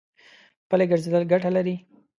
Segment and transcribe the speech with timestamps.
[0.69, 1.75] پلي ګرځېدل ګټه لري.